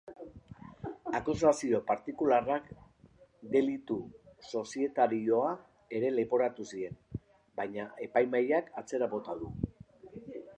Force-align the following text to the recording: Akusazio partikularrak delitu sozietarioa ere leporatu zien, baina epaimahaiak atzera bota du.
Akusazio 1.17 1.81
partikularrak 1.89 2.71
delitu 3.55 3.97
sozietarioa 4.53 5.51
ere 5.99 6.11
leporatu 6.17 6.67
zien, 6.73 6.99
baina 7.61 7.87
epaimahaiak 8.07 8.75
atzera 8.83 9.13
bota 9.15 9.37
du. 9.45 9.53